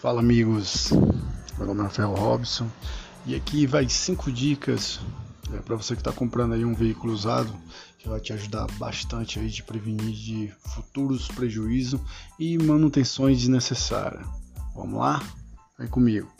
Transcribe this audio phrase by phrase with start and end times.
[0.00, 0.92] Fala amigos,
[1.56, 2.70] meu nome é Rafael Robson
[3.26, 5.00] e aqui vai cinco dicas
[5.52, 7.52] é, para você que está comprando aí um veículo usado
[7.98, 12.00] que vai te ajudar bastante aí de prevenir de futuros prejuízos
[12.38, 14.24] e manutenções desnecessárias.
[14.72, 15.20] Vamos lá?
[15.76, 16.30] Vem comigo.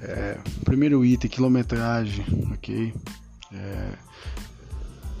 [0.00, 2.24] É, primeiro item, quilometragem,
[2.54, 2.94] ok?
[3.52, 3.92] É,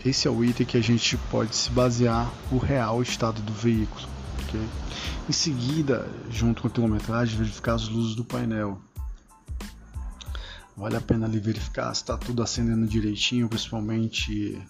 [0.04, 4.06] esse é o item que a gente pode se basear o real estado do veículo,
[5.28, 8.80] Em seguida, junto com a quilometragem, verificar as luzes do painel.
[10.76, 14.60] Vale a pena ali verificar se está tudo acendendo direitinho, principalmente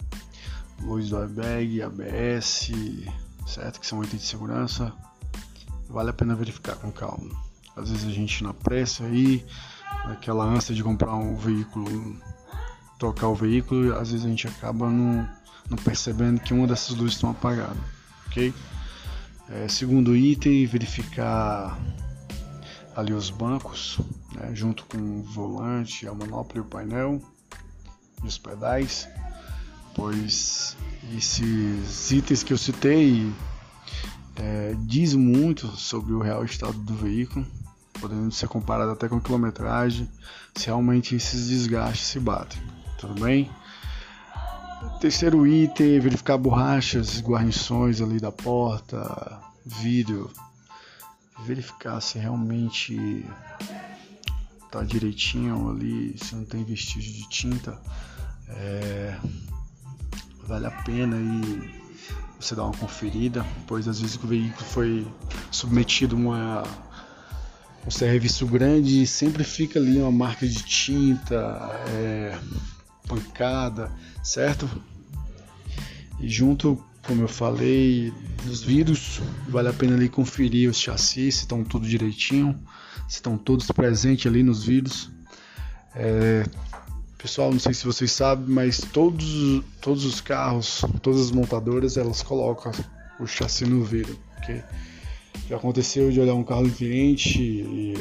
[0.80, 2.70] luz do airbag, ABS,
[3.46, 3.80] certo?
[3.80, 4.92] Que são itens de segurança.
[5.88, 7.30] Vale a pena verificar com calma.
[7.76, 9.44] Às vezes a gente na pressa aí,
[10.06, 12.16] naquela ânsia de comprar um veículo,
[12.98, 15.28] trocar o veículo, às vezes a gente acaba não,
[15.70, 17.78] não percebendo que uma dessas luzes estão apagadas,
[18.26, 18.52] ok?
[19.54, 21.78] É, segundo item, verificar
[22.96, 24.00] ali os bancos,
[24.34, 27.20] né, junto com o volante, a manopla e o painel
[28.24, 29.06] e os pedais,
[29.94, 30.74] pois
[31.14, 33.30] esses itens que eu citei
[34.36, 37.46] é, diz muito sobre o real estado do veículo,
[38.00, 40.08] podendo ser comparado até com a quilometragem,
[40.54, 42.60] se realmente esses desgastes se batem.
[42.98, 43.50] Tudo bem?
[45.00, 50.30] Terceiro item, verificar borrachas, guarnições ali da porta, vidro,
[51.44, 53.26] verificar se realmente
[54.70, 57.78] tá direitinho ali, se não tem vestígio de tinta.
[58.48, 59.18] É,
[60.46, 61.82] vale a pena aí
[62.40, 65.06] você dar uma conferida, pois às vezes o veículo foi
[65.50, 66.62] submetido a uma,
[67.86, 71.36] um serviço grande e sempre fica ali uma marca de tinta,
[71.88, 72.38] é,
[73.12, 73.90] pancada,
[74.22, 74.68] certo?
[76.18, 78.12] E junto, como eu falei,
[78.44, 82.58] dos vidros, vale a pena ali conferir os chassis, se estão tudo direitinho,
[83.08, 85.10] se estão todos presentes ali nos vidros.
[85.94, 86.44] É,
[87.18, 92.22] pessoal, não sei se vocês sabem, mas todos, todos os carros, todas as montadoras, elas
[92.22, 92.72] colocam
[93.20, 94.18] o chassi no vidro.
[94.38, 94.62] Okay?
[95.48, 97.94] Já aconteceu de olhar um carro do cliente e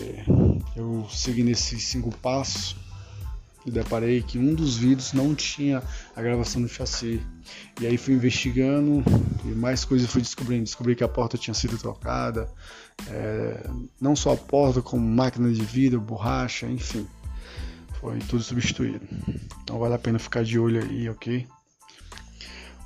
[0.75, 2.75] eu segui nesses cinco passos
[3.66, 5.83] e deparei que um dos vídeos não tinha
[6.16, 7.22] a gravação do chassi.
[7.79, 9.03] E aí fui investigando
[9.45, 10.63] e mais coisas fui descobrindo.
[10.63, 12.49] Descobri que a porta tinha sido trocada,
[13.07, 17.07] é, não só a porta, como máquina de vidro, borracha, enfim.
[17.99, 19.07] Foi tudo substituído.
[19.63, 21.47] Então vale a pena ficar de olho aí, ok?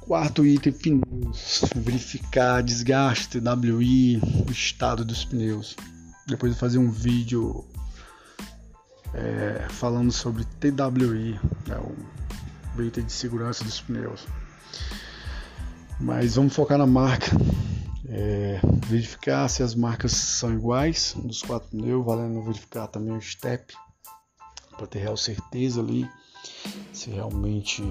[0.01, 1.63] Quarto item, pneus.
[1.75, 5.75] Verificar desgaste, TWI, o estado dos pneus.
[6.27, 7.65] Depois de fazer um vídeo
[9.15, 11.77] é, falando sobre TWI, né,
[12.77, 14.27] o item de segurança dos pneus.
[15.99, 17.31] Mas vamos focar na marca.
[18.07, 23.73] É, verificar se as marcas são iguais dos quatro pneus, valendo verificar também o step
[24.77, 26.07] para ter real certeza ali
[26.93, 27.81] se realmente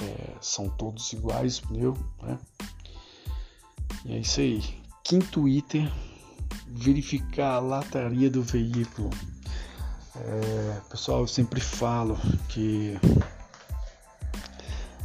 [0.00, 2.38] é, são todos iguais os pneus, né?
[4.04, 4.62] E é isso aí.
[5.02, 5.90] Quinto item,
[6.66, 9.10] verificar a lataria do veículo.
[10.20, 12.18] É, pessoal, eu sempre falo
[12.48, 12.98] que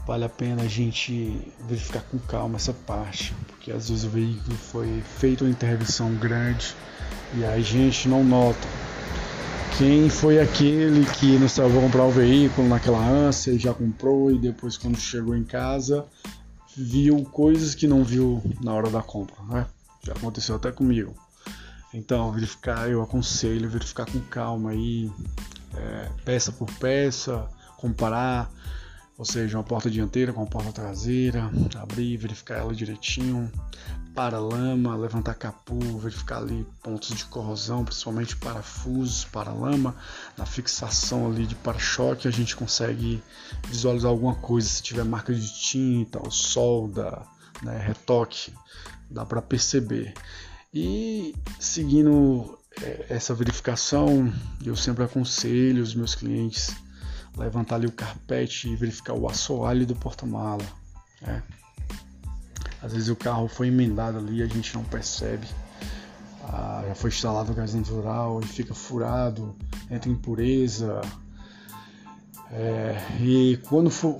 [0.08, 4.56] vale a pena a gente verificar com calma essa parte, porque às vezes o veículo
[4.56, 6.76] foi feito uma intervenção grande
[7.36, 8.68] e a gente não nota.
[9.78, 14.38] Quem foi aquele que nos salvou comprar o veículo naquela ânsia e já comprou e
[14.38, 16.06] depois quando chegou em casa
[16.76, 19.66] viu coisas que não viu na hora da compra, né?
[20.04, 21.14] Já aconteceu até comigo.
[21.94, 25.12] Então, verificar, eu aconselho verificar com calma aí,
[25.76, 28.50] é, peça por peça, comparar,
[29.16, 33.52] ou seja, uma porta dianteira com uma porta traseira, abrir, verificar ela direitinho,
[34.16, 39.96] para lama, levantar capô, verificar ali pontos de corrosão, principalmente parafusos, para lama,
[40.38, 43.24] na fixação ali de para-choque a gente consegue
[43.68, 47.22] visualizar alguma coisa, se tiver marca de tinta, ou solda,
[47.62, 48.54] né, retoque,
[49.10, 50.14] dá para perceber.
[50.74, 54.34] E seguindo é, essa verificação,
[54.66, 56.76] eu sempre aconselho os meus clientes
[57.38, 60.66] levantar ali o carpete e verificar o assoalho do porta-mala.
[61.22, 61.44] Né?
[62.82, 65.48] Às vezes o carro foi emendado ali a gente não percebe.
[66.44, 69.56] Ah, já foi instalado o gás natural e fica furado,
[69.90, 71.02] entra impureza.
[72.52, 74.20] É, e quando for,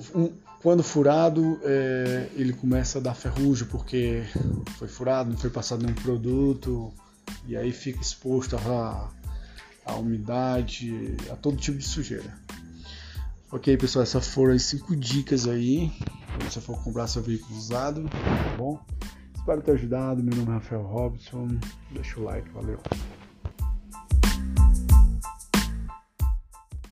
[0.64, 4.22] quando furado, é, ele começa a dar ferrugem porque
[4.78, 6.90] foi furado, não foi passado nenhum produto
[7.46, 9.10] e aí fica exposto a,
[9.84, 12.34] a umidade, a todo tipo de sujeira.
[13.52, 15.92] Ok, pessoal, essas foram as 5 dicas aí.
[16.40, 18.80] Se você for comprar seu veículo usado, tá bom?
[19.36, 20.22] Espero ter ajudado.
[20.22, 21.58] Meu nome é Rafael Robson.
[21.92, 22.80] Deixa o like, valeu.